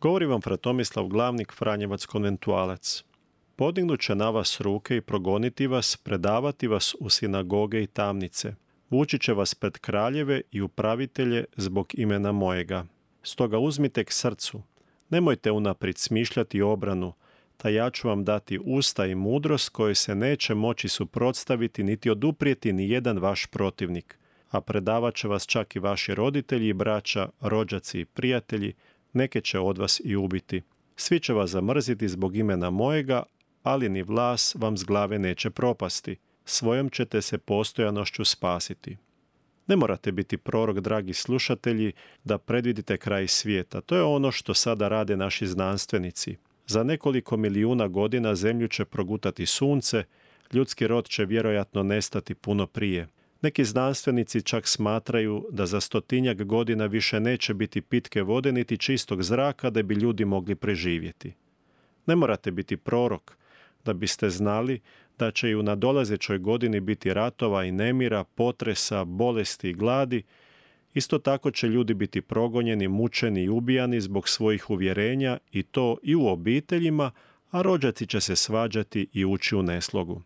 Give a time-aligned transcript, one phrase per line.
[0.00, 3.04] Govori vam Fratomislav Glavnik Franjevac konventualac.
[3.56, 8.54] Podignut će na vas ruke i progoniti vas, predavati vas u sinagoge i tamnice.
[8.90, 12.86] Vući će vas pred kraljeve i upravitelje zbog imena mojega.
[13.22, 14.62] Stoga uzmite k srcu.
[15.10, 17.12] Nemojte unaprijed smišljati obranu,
[17.56, 22.72] ta ja ću vam dati usta i mudrost koje se neće moći suprotstaviti niti oduprijeti
[22.72, 24.18] ni jedan vaš protivnik.
[24.50, 28.74] A predavat će vas čak i vaši roditelji i braća, rođaci i prijatelji,
[29.12, 30.62] neke će od vas i ubiti.
[30.96, 33.22] Svi će vas zamrziti zbog imena mojega,
[33.62, 36.16] ali ni vlas vam z glave neće propasti.
[36.44, 38.96] Svojom ćete se postojanošću spasiti.
[39.66, 41.92] Ne morate biti prorok, dragi slušatelji,
[42.24, 43.80] da predvidite kraj svijeta.
[43.80, 46.36] To je ono što sada rade naši znanstvenici.
[46.66, 50.04] Za nekoliko milijuna godina zemlju će progutati sunce,
[50.52, 53.08] ljudski rod će vjerojatno nestati puno prije.
[53.42, 59.22] Neki znanstvenici čak smatraju da za stotinjak godina više neće biti pitke vode niti čistog
[59.22, 61.32] zraka da bi ljudi mogli preživjeti.
[62.06, 63.36] Ne morate biti prorok
[63.84, 64.80] da biste znali
[65.18, 70.22] da će i u nadolazećoj godini biti ratova i nemira, potresa, bolesti i gladi.
[70.94, 76.14] Isto tako će ljudi biti progonjeni, mučeni i ubijani zbog svojih uvjerenja i to i
[76.14, 77.10] u obiteljima,
[77.50, 80.22] a rođaci će se svađati i ući u neslogu.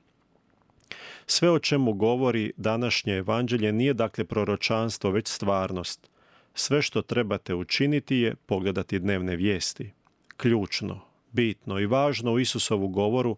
[1.26, 6.10] Sve o čemu govori današnje evanđelje nije dakle proročanstvo, već stvarnost.
[6.54, 9.92] Sve što trebate učiniti je pogledati dnevne vijesti.
[10.36, 11.00] Ključno,
[11.32, 13.36] bitno i važno u Isusovu govoru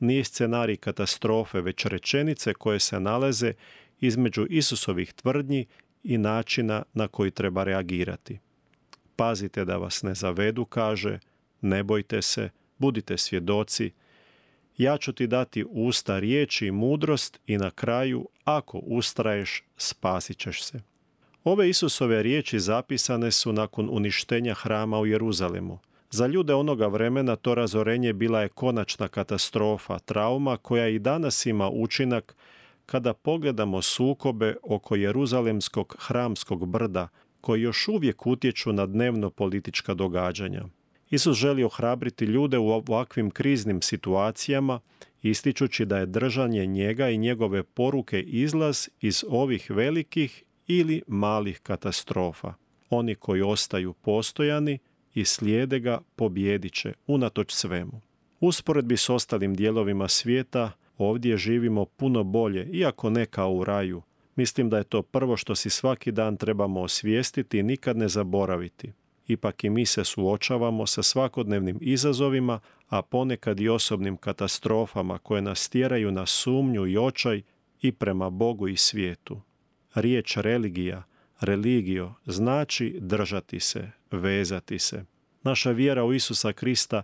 [0.00, 3.52] nije scenarij katastrofe, već rečenice koje se nalaze
[4.00, 5.66] između Isusovih tvrdnji
[6.02, 8.38] i načina na koji treba reagirati.
[9.16, 11.18] Pazite da vas ne zavedu, kaže,
[11.60, 13.92] ne bojte se, budite svjedoci,
[14.78, 20.62] ja ću ti dati usta riječi i mudrost i na kraju, ako ustraješ, spasit ćeš
[20.62, 20.80] se.
[21.44, 25.78] Ove Isusove riječi zapisane su nakon uništenja hrama u Jeruzalemu.
[26.10, 31.68] Za ljude onoga vremena to razorenje bila je konačna katastrofa, trauma koja i danas ima
[31.70, 32.36] učinak
[32.86, 37.08] kada pogledamo sukobe oko Jeruzalemskog hramskog brda
[37.40, 40.64] koji još uvijek utječu na dnevno politička događanja.
[41.10, 44.80] Isus želi ohrabriti ljude u ovakvim kriznim situacijama,
[45.22, 52.54] ističući da je držanje njega i njegove poruke izlaz iz ovih velikih ili malih katastrofa.
[52.90, 54.78] Oni koji ostaju postojani
[55.14, 58.00] i slijede ga pobjedit će unatoč svemu.
[58.40, 64.02] Usporedbi s ostalim dijelovima svijeta ovdje živimo puno bolje, iako ne kao u raju.
[64.36, 68.92] Mislim da je to prvo što si svaki dan trebamo osvijestiti i nikad ne zaboraviti
[69.28, 75.68] ipak i mi se suočavamo sa svakodnevnim izazovima, a ponekad i osobnim katastrofama koje nas
[75.68, 77.42] tjeraju na sumnju i očaj
[77.80, 79.40] i prema Bogu i svijetu.
[79.94, 81.02] Riječ religija,
[81.40, 85.04] religio, znači držati se, vezati se.
[85.42, 87.02] Naša vjera u Isusa Krista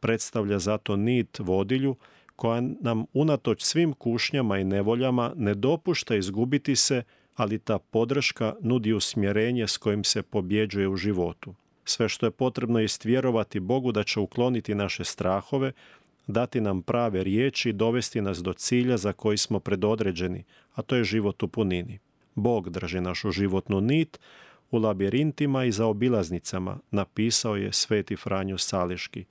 [0.00, 1.96] predstavlja zato nit vodilju
[2.36, 7.02] koja nam unatoč svim kušnjama i nevoljama ne dopušta izgubiti se,
[7.34, 11.54] ali ta podrška nudi usmjerenje s kojim se pobjeđuje u životu.
[11.88, 15.72] Sve što je potrebno je vjerovati Bogu da će ukloniti naše strahove,
[16.26, 20.44] dati nam prave riječi i dovesti nas do cilja za koji smo predodređeni,
[20.74, 21.98] a to je život u punini.
[22.34, 24.20] Bog drži našu životnu nit
[24.70, 29.24] u labirintima i za obilaznicama, napisao je sveti Franjo Sališki.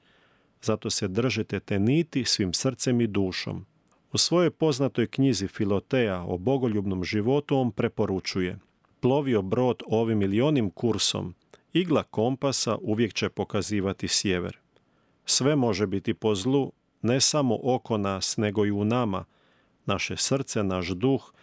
[0.61, 3.65] Zato se držite te niti svim srcem i dušom.
[4.11, 8.59] U svojoj poznatoj knjizi Filoteja o bogoljubnom životu on preporučuje
[8.99, 11.33] Plovio brod ovim milionim kursom,
[11.75, 14.57] Igla kompasa uvijek će pokazivati sjever.
[15.25, 19.25] Sve može biti po zlu, ne samo oko nas, nego i u nama.
[19.85, 21.33] Naše srce, naš duh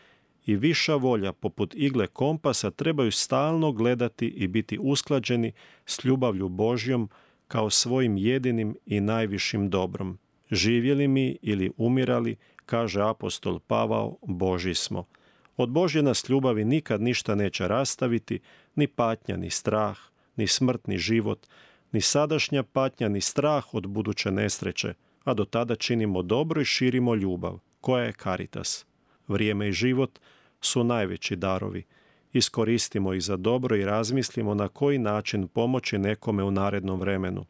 [0.46, 5.52] i viša volja poput igle kompasa trebaju stalno gledati i biti usklađeni
[5.86, 7.08] s ljubavlju Božjom
[7.48, 10.18] kao svojim jedinim i najvišim dobrom.
[10.50, 12.36] Živjeli mi ili umirali,
[12.66, 15.04] kaže apostol Pavao, Boži smo.
[15.56, 18.40] Od Božje nas ljubavi nikad ništa neće rastaviti,
[18.74, 21.46] ni patnja, ni strah, ni smrtni život,
[21.92, 24.94] ni sadašnja patnja, ni strah od buduće nesreće,
[25.24, 28.86] a do tada činimo dobro i širimo ljubav, koja je karitas.
[29.28, 30.18] Vrijeme i život
[30.60, 31.84] su najveći darovi.
[32.32, 37.44] Iskoristimo ih za dobro i razmislimo na koji način pomoći nekome u narednom vremenu.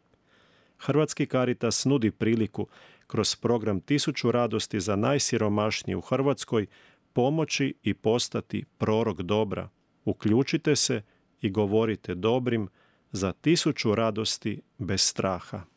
[0.79, 2.67] Hrvatski Caritas nudi priliku
[3.07, 6.67] kroz program Tisuću radosti za najsiromašnije u Hrvatskoj
[7.13, 9.69] pomoći i postati prorok dobra.
[10.05, 11.03] Uključite se
[11.43, 12.69] i govorite dobrim
[13.13, 15.72] za tisuću radosti bez straha.